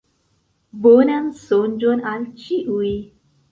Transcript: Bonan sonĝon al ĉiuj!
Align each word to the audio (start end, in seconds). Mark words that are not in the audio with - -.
Bonan 0.85 1.27
sonĝon 1.43 2.03
al 2.15 2.25
ĉiuj! 2.47 2.93